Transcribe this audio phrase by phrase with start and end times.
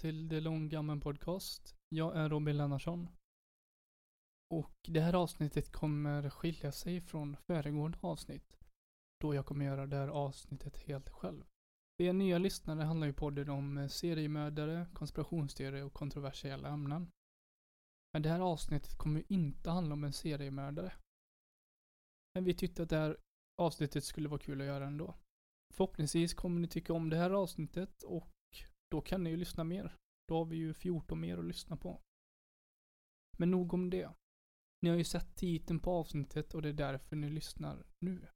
[0.00, 1.74] Till The Long Gammon Podcast.
[1.88, 3.08] Jag är Robin Lennarsson.
[4.50, 8.58] Och det här avsnittet kommer skilja sig från föregående avsnitt.
[9.20, 11.44] Då jag kommer göra det här avsnittet helt själv.
[11.96, 17.10] För er nya lyssnare handlar ju podden om seriemördare, konspirationsteorier och kontroversiella ämnen.
[18.12, 20.92] Men det här avsnittet kommer ju inte handla om en seriemördare.
[22.34, 23.16] Men vi tyckte att det här
[23.62, 25.14] avsnittet skulle vara kul att göra ändå.
[25.74, 28.28] Förhoppningsvis kommer ni tycka om det här avsnittet och
[28.90, 29.96] då kan ni ju lyssna mer.
[30.28, 32.00] Då har vi ju 14 mer att lyssna på.
[33.38, 34.10] Men nog om det.
[34.82, 38.28] Ni har ju sett titeln på avsnittet och det är därför ni lyssnar nu.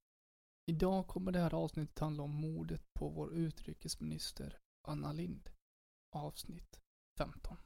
[0.66, 5.50] Idag kommer det här avsnittet handla om mordet på vår utrikesminister Anna Lind.
[6.16, 6.80] Avsnitt
[7.18, 7.56] 15.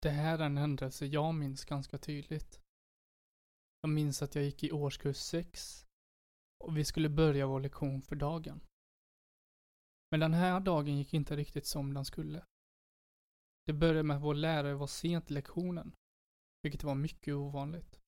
[0.00, 2.60] Det här är en händelse jag minns ganska tydligt.
[3.80, 5.86] Jag minns att jag gick i årskurs 6
[6.64, 8.60] och vi skulle börja vår lektion för dagen.
[10.10, 12.44] Men den här dagen gick inte riktigt som den skulle.
[13.66, 15.94] Det började med att vår lärare var sent till lektionen,
[16.62, 18.00] vilket var mycket ovanligt.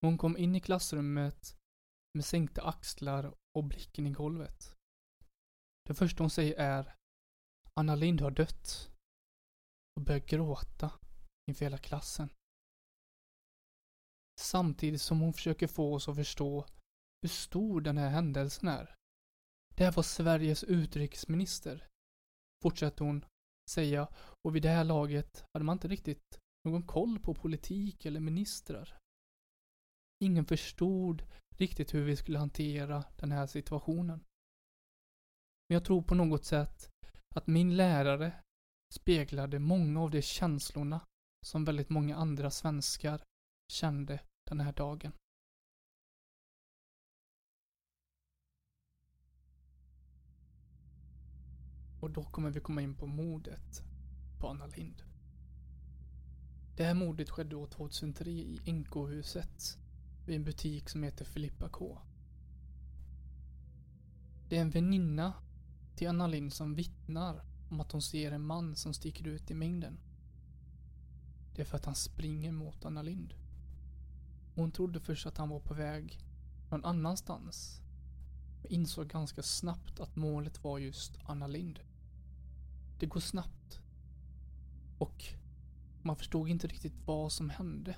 [0.00, 1.56] Hon kom in i klassrummet
[2.14, 4.76] med sänkta axlar och blicken i golvet.
[5.84, 6.94] Det första hon säger är
[7.74, 8.95] Anna Lind har dött
[9.96, 10.92] och började gråta
[11.50, 12.28] inför hela klassen.
[14.40, 16.66] Samtidigt som hon försöker få oss att förstå
[17.22, 18.94] hur stor den här händelsen är.
[19.76, 21.88] Det här var Sveriges utrikesminister,
[22.62, 23.24] fortsätter hon
[23.70, 24.08] säga
[24.44, 28.98] och vid det här laget hade man inte riktigt någon koll på politik eller ministrar.
[30.24, 31.22] Ingen förstod
[31.56, 34.24] riktigt hur vi skulle hantera den här situationen.
[35.68, 36.90] Men jag tror på något sätt
[37.34, 38.42] att min lärare
[38.96, 41.00] speglade många av de känslorna
[41.46, 43.22] som väldigt många andra svenskar
[43.72, 45.12] kände den här dagen.
[52.00, 53.82] Och då kommer vi komma in på mordet
[54.40, 55.02] på Anna Lind.
[56.76, 59.78] Det här mordet skedde år 2003 i NK-huset
[60.26, 61.98] vid en butik som heter Filippa K.
[64.48, 65.34] Det är en väninna
[65.96, 69.54] till Anna Lind som vittnar om att hon ser en man som sticker ut i
[69.54, 69.98] mängden.
[71.54, 73.34] Det är för att han springer mot Anna Lind.
[74.54, 76.18] Hon trodde först att han var på väg
[76.70, 77.80] någon annanstans.
[78.62, 81.80] Men insåg ganska snabbt att målet var just Anna Lind.
[82.98, 83.80] Det går snabbt.
[84.98, 85.24] Och
[86.02, 87.96] man förstod inte riktigt vad som hände.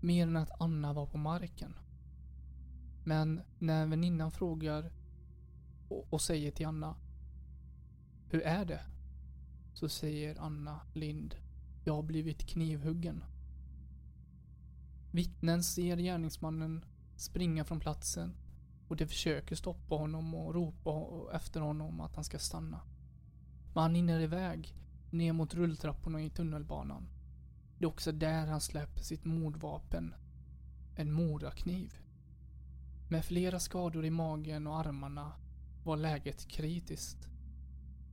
[0.00, 1.74] Mer än att Anna var på marken.
[3.04, 4.92] Men när väninnan frågar
[5.88, 6.96] och, och säger till Anna
[8.30, 8.80] hur är det?
[9.74, 11.34] Så säger Anna Lind.
[11.84, 13.24] Jag har blivit knivhuggen.
[15.12, 16.84] Vittnen ser gärningsmannen
[17.16, 18.36] springa från platsen
[18.88, 20.92] och de försöker stoppa honom och ropa
[21.36, 22.80] efter honom att han ska stanna.
[23.74, 24.74] Men han hinner iväg
[25.10, 27.08] ner mot rulltrapporna i tunnelbanan.
[27.78, 30.14] Det är också där han släpper sitt mordvapen.
[30.96, 31.94] En morakniv.
[33.10, 35.32] Med flera skador i magen och armarna
[35.84, 37.28] var läget kritiskt.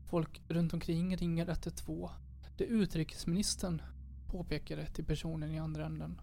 [0.05, 2.09] Folk runt omkring ringer 112.
[2.57, 3.81] Det är utrikesministern,
[4.27, 6.21] påpekade till personen i andra änden.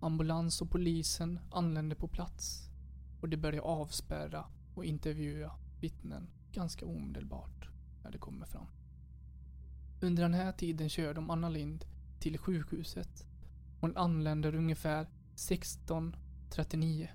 [0.00, 2.70] Ambulans och polisen anländer på plats
[3.20, 4.44] och de börjar avspärra
[4.74, 7.68] och intervjua vittnen ganska omedelbart
[8.02, 8.66] när det kommer fram.
[10.00, 11.84] Under den här tiden kör de Anna Lind
[12.20, 13.26] till sjukhuset.
[13.80, 15.06] Hon anländer ungefär
[15.36, 17.08] 16.39.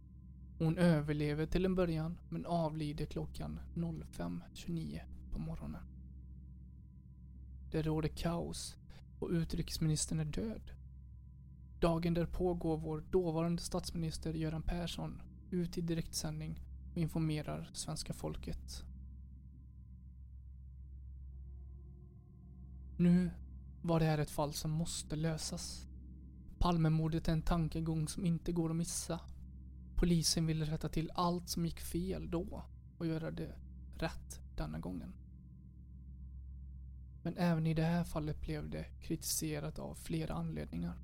[0.57, 5.84] Hon överlever till en början men avlider klockan 05.29 på morgonen.
[7.72, 8.76] Det råder kaos
[9.20, 10.72] och utrikesministern är död.
[11.80, 15.22] Dagen därpå går vår dåvarande statsminister Göran Persson
[15.52, 16.62] ut i direktsändning
[16.92, 18.84] och informerar svenska folket.
[22.98, 23.31] Nu
[23.81, 25.88] var det här ett fall som måste lösas.
[26.58, 29.20] Palmemordet är en tankegång som inte går att missa.
[29.96, 32.64] Polisen ville rätta till allt som gick fel då
[32.98, 33.56] och göra det
[33.98, 35.14] rätt denna gången.
[37.21, 40.98] Men även i det här fallet blev det kritiserat av flera anledningar.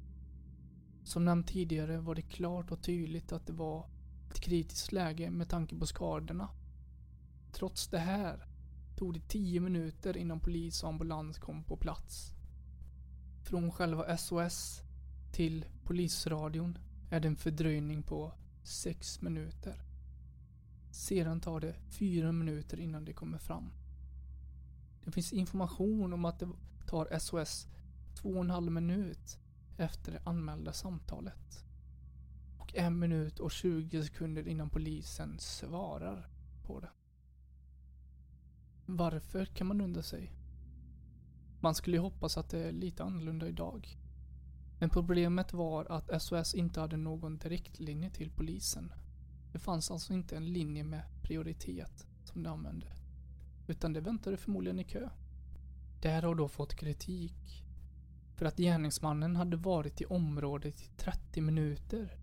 [1.04, 3.90] Som nämnt tidigare var det klart och tydligt att det var
[4.30, 6.50] ett kritiskt läge med tanke på skadorna.
[7.52, 8.46] Trots det här
[8.96, 12.32] tog det 10 minuter innan polis och ambulans kom på plats.
[13.44, 14.82] Från själva SOS
[15.32, 16.78] till polisradion
[17.12, 18.34] är det en fördröjning på
[18.64, 19.82] 6 minuter.
[20.92, 23.72] Sedan tar det 4 minuter innan det kommer fram.
[25.06, 26.48] Det finns information om att det
[26.88, 27.68] tar SOS
[28.16, 29.40] 2,5 minut
[29.78, 31.66] efter det anmälda samtalet.
[32.60, 36.30] Och en minut och 20 sekunder innan polisen svarar
[36.64, 36.90] på det.
[38.86, 40.32] Varför kan man undra sig?
[41.60, 43.98] Man skulle ju hoppas att det är lite annorlunda idag.
[44.80, 48.94] Men problemet var att SOS inte hade någon direktlinje till polisen.
[49.52, 53.05] Det fanns alltså inte en linje med prioritet som de använde.
[53.68, 55.10] Utan det väntade förmodligen i kö.
[56.02, 57.64] Det här har då fått kritik.
[58.36, 62.18] För att gärningsmannen hade varit i området i 30 minuter.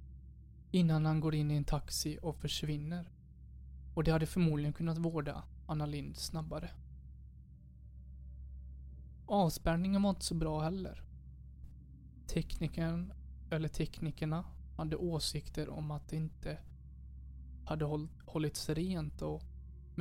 [0.71, 3.11] Innan han går in i en taxi och försvinner.
[3.95, 6.71] Och det hade förmodligen kunnat vårda Anna Lind snabbare.
[9.27, 11.03] Avspärrningen var inte så bra heller.
[12.27, 13.13] Teknikern,
[13.51, 14.45] eller teknikerna,
[14.77, 16.59] hade åsikter om att det inte
[17.65, 19.43] hade hållits rent och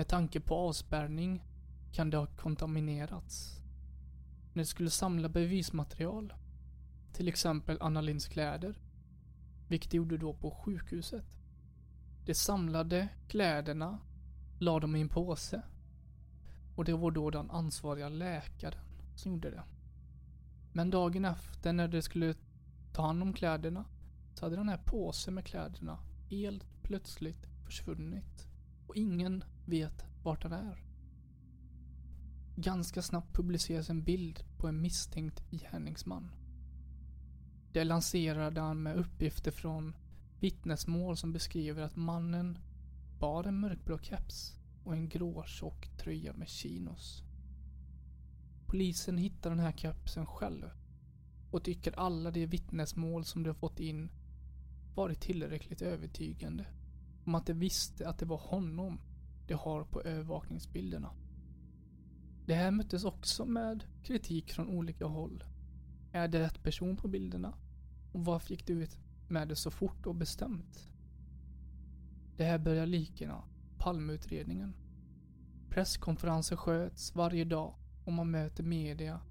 [0.01, 1.43] med tanke på avspärrning
[1.91, 3.61] kan det ha kontaminerats.
[4.53, 6.33] När de skulle samla bevismaterial,
[7.13, 8.81] till exempel Anna Linds kläder,
[9.67, 11.25] vilket de gjorde då på sjukhuset.
[12.25, 13.99] De samlade kläderna,
[14.59, 15.61] la dem i en påse
[16.75, 19.63] och det var då den ansvariga läkaren som gjorde det.
[20.73, 22.35] Men dagen efter när de skulle
[22.93, 23.85] ta hand om kläderna
[24.33, 25.99] så hade den här påsen med kläderna
[26.29, 28.47] helt plötsligt försvunnit.
[28.87, 30.83] Och ingen vet vart han är.
[32.55, 36.31] Ganska snabbt publiceras en bild på en misstänkt gärningsman.
[37.71, 39.95] Det lanserade han med uppgifter från
[40.39, 42.57] vittnesmål som beskriver att mannen
[43.19, 47.23] bar en mörkblå keps och en grå tjock tröja med chinos.
[48.65, 50.69] Polisen hittar den här kepsen själv
[51.51, 54.09] och tycker alla de vittnesmål som de fått in
[54.95, 56.65] varit tillräckligt övertygande
[57.25, 58.99] om att de visste att det var honom
[59.51, 61.11] de har på övervakningsbilderna.
[62.45, 65.43] Det här möttes också med kritik från olika håll.
[66.11, 67.53] Är det rätt person på bilderna?
[68.11, 70.89] Och varför gick du ut med det så fort och bestämt?
[72.37, 73.43] Det här börjar likna
[73.77, 74.73] Palmeutredningen.
[75.69, 79.21] Presskonferenser sköts varje dag och man möter media,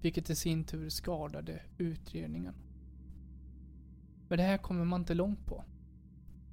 [0.00, 2.54] vilket i sin tur skadade utredningen.
[4.28, 5.64] Men det här kommer man inte långt på.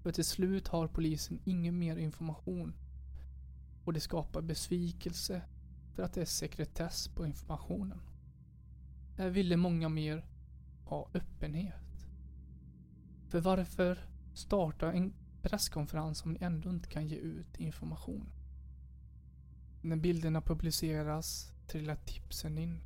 [0.04, 2.74] För till slut har polisen ingen mer information
[3.84, 5.42] och det skapar besvikelse
[5.94, 8.00] för att det är sekretess på informationen.
[9.18, 10.26] Här ville många mer
[10.86, 12.08] ha öppenhet.
[13.28, 14.00] För varför
[14.34, 18.30] starta en presskonferens om ni ändå inte kan ge ut information?
[19.82, 22.82] När bilderna publiceras trillar tipsen in.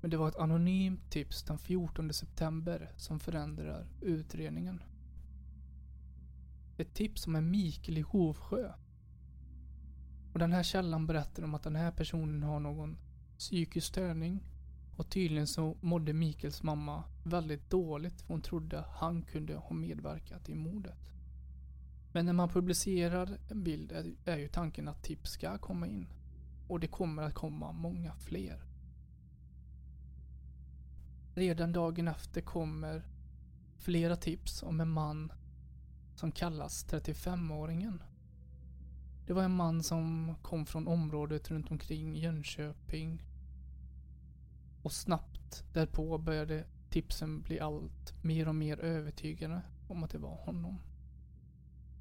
[0.00, 4.82] Men det var ett anonymt tips den 14 september som förändrar utredningen.
[6.76, 8.72] Ett tips om en Mikael i Hovsjö
[10.38, 12.96] och den här källan berättar om att den här personen har någon
[13.38, 14.40] psykisk störning.
[14.96, 20.48] Och tydligen så mådde Mikaels mamma väldigt dåligt för hon trodde han kunde ha medverkat
[20.48, 20.98] i mordet.
[22.12, 23.92] Men när man publicerar en bild
[24.24, 26.06] är ju tanken att tips ska komma in.
[26.68, 28.62] Och det kommer att komma många fler.
[31.34, 33.02] Redan dagen efter kommer
[33.78, 35.32] flera tips om en man
[36.14, 38.02] som kallas 35-åringen.
[39.28, 43.22] Det var en man som kom från området runt omkring Jönköping.
[44.82, 50.36] Och snabbt därpå började tipsen bli allt mer och mer övertygande om att det var
[50.36, 50.78] honom.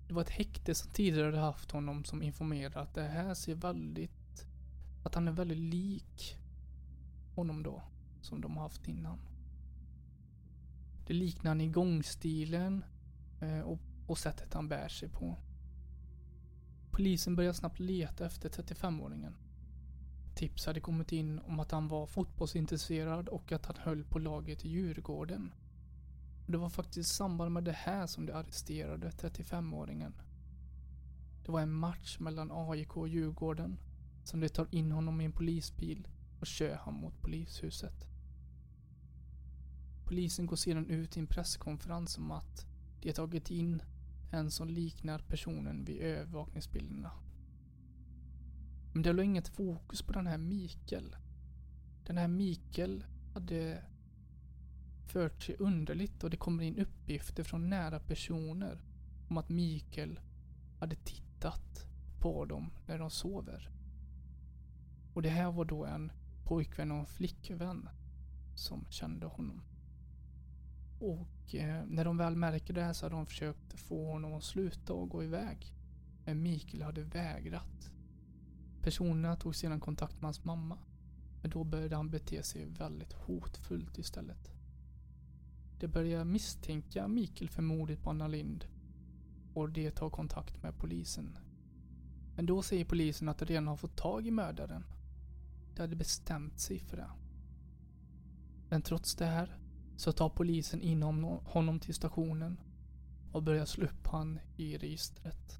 [0.07, 3.55] Det var ett häkte som tidigare hade haft honom som informerade att det här ser
[3.55, 4.45] väldigt...
[5.03, 6.37] Att han är väldigt lik
[7.35, 7.83] honom då.
[8.21, 9.19] Som de har haft innan.
[11.07, 12.85] Det liknar han i gångstilen
[13.41, 15.37] eh, och, och sättet han bär sig på.
[16.97, 19.33] Polisen började snabbt leta efter 35-åringen.
[20.35, 24.65] Tips hade kommit in om att han var fotbollsintresserad och att han höll på laget
[24.65, 25.53] i Djurgården.
[26.47, 30.13] Det var faktiskt i samband med det här som de arresterade 35-åringen.
[31.45, 33.79] Det var en match mellan AIK och Djurgården
[34.23, 36.07] som de tar in honom i en polisbil
[36.39, 38.07] och kör honom mot polishuset.
[40.05, 42.65] Polisen går sedan ut i en presskonferens om att
[43.01, 43.81] de tagit in
[44.31, 47.11] en som liknar personen vid övervakningsbilderna.
[48.93, 51.15] Men det låg inget fokus på den här Mikael.
[52.05, 53.83] Den här Mikael hade
[55.07, 58.81] fört sig underligt och det kommer in uppgifter från nära personer
[59.29, 60.19] om att Mikael
[60.79, 61.87] hade tittat
[62.19, 63.69] på dem när de sover.
[65.13, 66.11] Och det här var då en
[66.43, 67.89] pojkvän och en flickvän
[68.55, 69.61] som kände honom.
[70.99, 74.43] Och eh, när de väl märker det här så hade de försökt få honom att
[74.43, 75.73] sluta och gå iväg.
[76.25, 77.91] Men Mikael hade vägrat.
[78.81, 80.77] Personerna tog sedan kontakt med hans mamma.
[81.41, 84.51] Men då började han bete sig väldigt hotfullt istället.
[85.79, 88.65] De börjar misstänka Mikael för mordet på Anna Lind
[89.53, 91.37] och de tar kontakt med polisen.
[92.35, 94.83] Men då säger polisen att de redan har fått tag i mördaren.
[95.75, 97.09] De hade bestämt sig för det.
[98.69, 99.57] Men trots det här
[99.97, 101.03] så tar polisen in
[101.43, 102.59] honom till stationen
[103.31, 105.59] och börjar slå upp han i registret.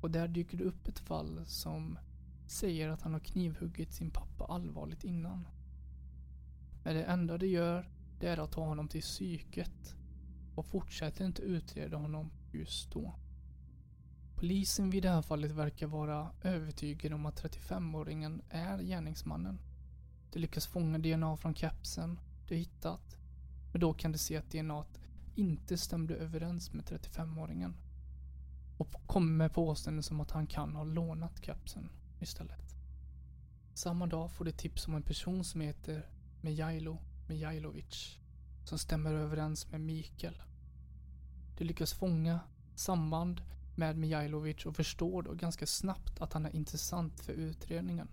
[0.00, 1.98] Och där dyker det upp ett fall som
[2.46, 5.48] säger att han har knivhuggit sin pappa allvarligt innan.
[6.82, 9.94] Men det enda det gör, det är att ta honom till psyket
[10.54, 13.14] och fortsätter inte utreda honom just då.
[14.34, 19.60] Polisen vid det här fallet verkar vara övertygade om att 35-åringen är gärningsmannen.
[20.32, 23.19] De lyckas fånga DNA från kepsen de hittat.
[23.72, 24.84] Men då kan de se att DNA
[25.34, 27.74] inte stämde överens med 35-åringen.
[28.76, 31.88] Och kommer med påståenden som att han kan ha lånat kepsen
[32.20, 32.74] istället.
[33.74, 36.06] Samma dag får de tips om en person som heter
[36.40, 36.98] Mijailo
[37.28, 38.18] Mijailovic
[38.64, 40.42] som stämmer överens med Mikael.
[41.58, 42.40] De lyckas fånga
[42.74, 43.42] samband
[43.76, 48.08] med Mijailovic och förstår då ganska snabbt att han är intressant för utredningen.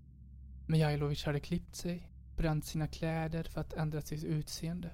[0.67, 4.91] Mijailovic hade klippt sig, bränt sina kläder för att ändra sitt utseende.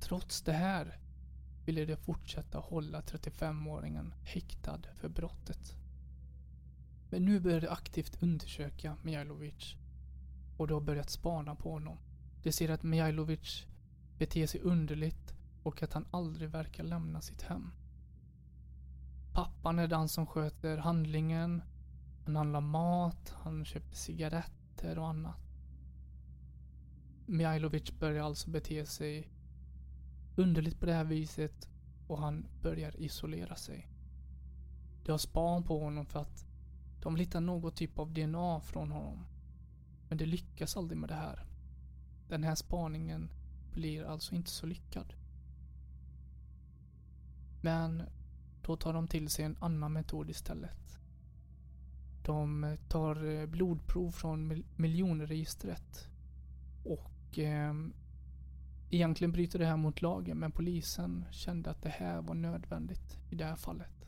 [0.00, 0.98] Trots det här
[1.64, 5.74] ville de fortsätta hålla 35-åringen häktad för brottet.
[7.10, 9.74] Men nu börjar de aktivt undersöka Mijailovic
[10.56, 11.98] och de har börjat spana på honom.
[12.42, 13.66] De ser att Mijailovic
[14.18, 17.70] beter sig underligt och att han aldrig verkar lämna sitt hem.
[19.32, 21.62] Pappan är den som sköter handlingen.
[22.24, 25.36] Han handlar mat, han köper cigaretter och annat.
[27.26, 29.28] Mijailovic börjar alltså bete sig
[30.38, 31.68] underligt på det här viset
[32.06, 33.88] och han börjar isolera sig.
[35.04, 36.46] De har span på honom för att
[37.02, 39.26] de vill hitta någon typ av DNA från honom.
[40.08, 41.46] Men de lyckas aldrig med det här.
[42.28, 43.30] Den här spaningen
[43.72, 45.14] blir alltså inte så lyckad.
[47.60, 48.02] Men
[48.62, 50.98] då tar de till sig en annan metod istället.
[52.24, 56.08] De tar eh, blodprov från miljonregistret.
[56.84, 57.92] Och ehm,
[58.90, 63.34] egentligen bryter det här mot lagen men polisen kände att det här var nödvändigt i
[63.34, 64.06] det här fallet.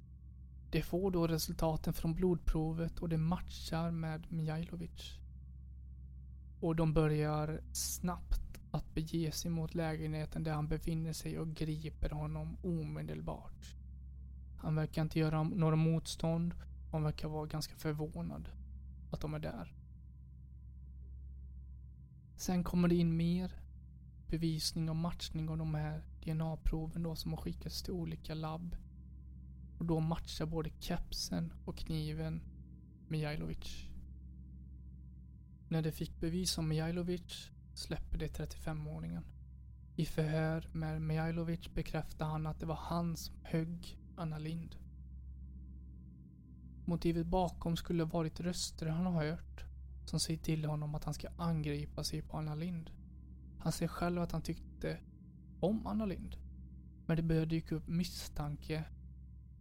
[0.70, 5.18] De får då resultaten från blodprovet och det matchar med Mijailovic.
[6.60, 12.10] Och de börjar snabbt att bege sig mot lägenheten där han befinner sig och griper
[12.10, 13.74] honom omedelbart.
[14.58, 16.54] Han verkar inte göra några motstånd
[16.86, 18.48] och han verkar vara ganska förvånad
[19.10, 19.74] att de är där.
[22.36, 23.59] Sen kommer det in mer
[24.30, 28.76] bevisning och matchning av de här DNA-proven då som har skickats till olika labb.
[29.78, 32.40] Och då matchar både kepsen och kniven
[33.08, 33.88] Mijailovic.
[35.68, 39.22] När de fick bevis om Mijailovic släpper de 35-åringen.
[39.96, 44.76] I förhör med Mijailovic bekräftar han att det var han som högg Anna Lind.
[46.84, 49.64] Motivet bakom skulle varit röster han har hört
[50.04, 52.90] som säger till honom att han ska angripa sig på Anna Lind.
[53.60, 54.98] Han säger själv att han tyckte
[55.60, 56.36] om Anna Lind.
[57.06, 58.84] Men det börjar dyka upp misstanke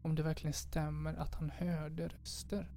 [0.01, 2.71] om det verkligen stämmer att han hörde röster.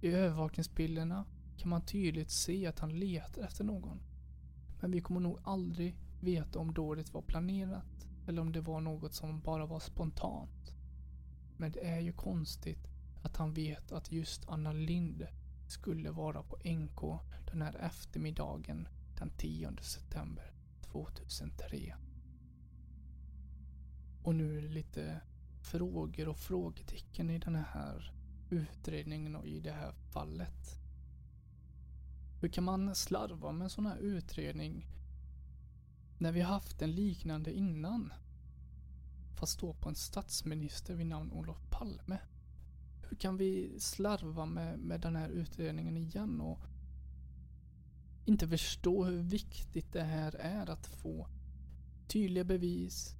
[0.00, 1.24] I övervakningsbilderna
[1.56, 4.00] kan man tydligt se att han letar efter någon.
[4.80, 9.14] Men vi kommer nog aldrig veta om dådet var planerat eller om det var något
[9.14, 10.74] som bara var spontant.
[11.56, 12.88] Men det är ju konstigt
[13.22, 15.26] att han vet att just Anna Lind
[15.68, 17.20] skulle vara på NK
[17.52, 18.88] den här eftermiddagen
[19.22, 21.94] den 10 september 2003.
[24.22, 25.20] Och nu är det lite
[25.60, 28.14] frågor och frågetecken i den här
[28.50, 30.80] utredningen och i det här fallet.
[32.40, 34.86] Hur kan man slarva med en sån här utredning
[36.18, 38.12] när vi haft en liknande innan?
[39.36, 42.18] Fast då på en statsminister vid namn Olof Palme.
[43.08, 46.58] Hur kan vi slarva med, med den här utredningen igen och
[48.24, 51.28] inte förstå hur viktigt det här är att få
[52.08, 53.16] tydliga bevis,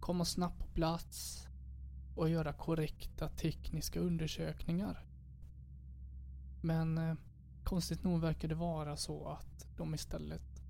[0.00, 1.48] komma snabbt på plats
[2.14, 5.06] och göra korrekta tekniska undersökningar.
[6.60, 7.14] Men eh,
[7.64, 10.62] konstigt nog verkar det vara så att de istället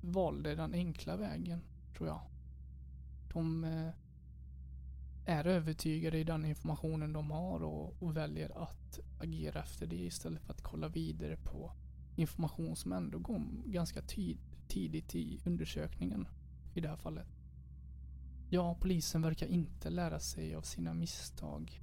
[0.00, 1.60] valde den enkla vägen,
[1.96, 2.20] tror jag.
[3.32, 3.90] De eh,
[5.26, 10.42] är övertygade i den informationen de har och, och, väljer att agera efter det istället
[10.42, 11.72] för att kolla vidare på
[12.18, 16.28] information som ändå kom ganska tid, tidigt i undersökningen
[16.74, 17.26] i det här fallet.
[18.50, 21.82] Ja, polisen verkar inte lära sig av sina misstag.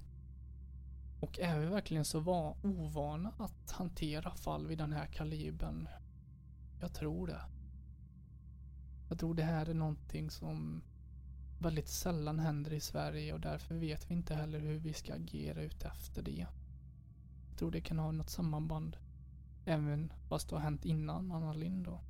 [1.20, 5.88] Och är vi verkligen så var ovana att hantera fall vid den här kalibern?
[6.80, 7.40] Jag tror det.
[9.08, 10.82] Jag tror det här är någonting som
[11.58, 15.62] väldigt sällan händer i Sverige och därför vet vi inte heller hur vi ska agera
[15.62, 16.46] utefter det.
[17.50, 18.96] Jag tror det kan ha något sammanband.
[19.68, 22.00] Även fast det har hänt innan Anna Lind då.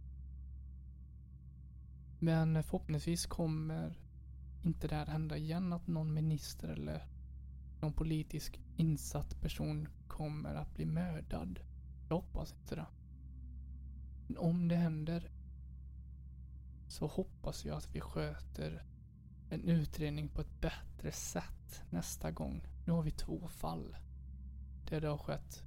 [2.18, 3.98] Men förhoppningsvis kommer
[4.62, 7.06] inte det här hända igen att någon minister eller
[7.80, 11.60] någon politisk insatt person kommer att bli mördad.
[12.08, 12.86] Jag hoppas inte det.
[14.26, 15.30] Men om det händer
[16.88, 18.84] så hoppas jag att vi sköter
[19.50, 22.66] en utredning på ett bättre sätt nästa gång.
[22.86, 23.96] Nu har vi två fall
[24.88, 25.65] där det har skett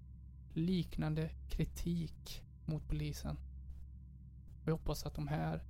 [0.53, 3.37] liknande kritik mot polisen.
[4.65, 5.63] Jag hoppas att de här,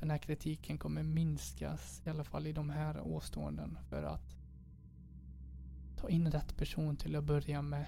[0.00, 4.36] den här kritiken kommer minskas, i alla fall i de här åståenden, för att
[5.96, 7.86] ta in rätt person till att börja med.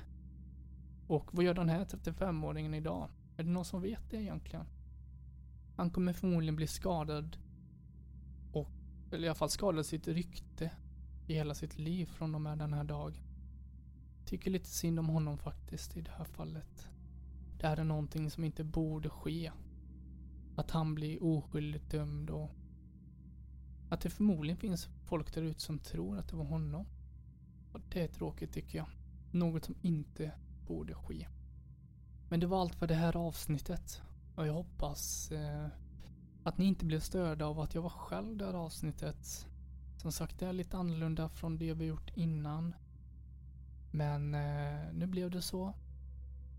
[1.07, 3.09] Och vad gör den här 35-åringen idag?
[3.37, 4.67] Är det någon som vet det egentligen?
[5.77, 7.37] Han kommer förmodligen bli skadad
[8.53, 8.69] och,
[9.13, 10.71] eller i alla fall skada sitt rykte
[11.27, 13.26] i hela sitt liv från och med den här dagen.
[14.27, 16.89] Tycker lite synd om honom faktiskt i det här fallet.
[17.59, 19.53] Det här är någonting som inte borde ske.
[20.57, 22.51] Att han blir oskyldigt dömd och
[23.91, 26.87] att det förmodligen finns folk där ute som tror att det var honom.
[27.73, 28.89] Och det är tråkigt tycker jag.
[29.31, 30.33] Något som inte
[30.67, 31.29] borde ske.
[32.29, 34.03] Men det var allt för det här avsnittet.
[34.37, 35.67] Och jag hoppas eh,
[36.45, 39.47] att ni inte blev störda av att jag var själv det här avsnittet.
[39.97, 42.75] Som sagt, det är lite annorlunda från det vi gjort innan.
[43.97, 45.75] Men eh, nu blev det så.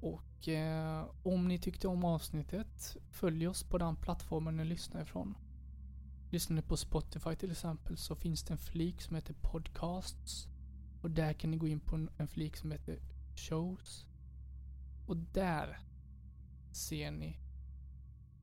[0.01, 5.37] Och eh, om ni tyckte om avsnittet, följ oss på den plattformen ni lyssnar ifrån.
[6.31, 10.47] Lyssnar ni på Spotify till exempel så finns det en flik som heter Podcasts.
[11.01, 12.99] Och där kan ni gå in på en, flik som heter
[13.35, 14.05] Shows.
[15.07, 15.79] Och där
[16.71, 17.39] ser ni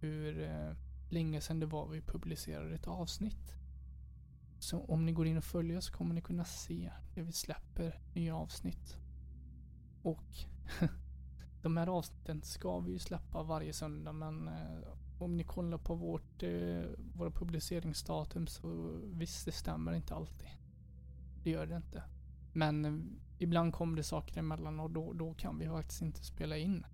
[0.01, 0.77] hur eh,
[1.09, 3.57] länge sedan det var vi publicerade ett avsnitt.
[4.65, 8.01] Så om ni går in och följer oss kommer ni kunna se när vi släpper
[8.15, 8.97] nya avsnitt.
[10.03, 10.25] Och
[11.63, 15.95] de här avsnitten ska vi ju släppa varje söndag men eh, om ni kollar på
[15.95, 16.83] vårt, eh,
[17.15, 20.49] våra publiceringsdatum så visst, det stämmer inte alltid.
[21.43, 22.03] Det gör det inte.
[22.53, 23.01] Men eh,
[23.39, 26.87] ibland kommer det saker emellan och då, då kan vi faktiskt inte spela in.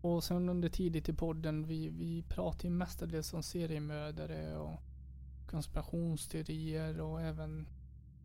[0.00, 4.80] Och sen under tidigt i podden, vi, vi pratar ju mestadels om seriemördare och
[5.46, 7.68] konspirationsteorier och även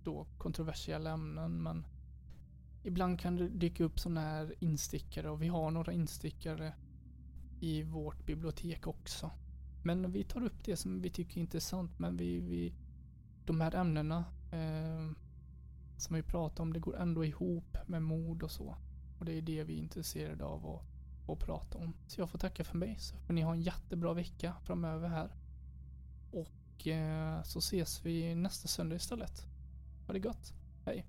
[0.04, 1.64] då kontroversiella ämnen.
[1.64, 1.86] Men
[2.84, 6.74] ibland kan det dyka upp sådana här instickare och vi har några instickare
[7.60, 9.32] i vårt bibliotek också.
[9.84, 12.00] Men vi tar upp det som vi tycker är intressant.
[12.00, 12.74] Men vi, vi
[13.46, 15.12] de här ämnena eh,
[15.98, 18.78] som vi pratar om, det går ändå ihop med mord och så.
[19.20, 20.82] Och det är det vi är intresserade av att,
[21.30, 21.94] att prata om.
[22.08, 22.96] Så jag får tacka för mig.
[23.00, 25.36] Så får ni ha en jättebra vecka framöver här.
[26.32, 29.46] Och Eh, så ses vi nästa söndag istället.
[30.08, 30.54] Ha det gott.
[30.86, 31.06] Hej.